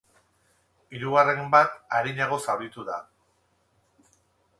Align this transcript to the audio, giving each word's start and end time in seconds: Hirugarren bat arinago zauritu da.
Hirugarren 0.99 1.51
bat 1.55 1.75
arinago 1.99 2.39
zauritu 2.47 2.87
da. 2.89 2.97